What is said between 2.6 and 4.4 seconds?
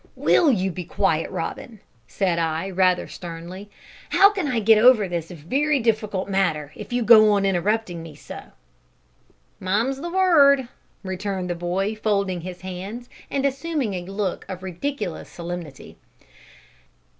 rather sternly; "how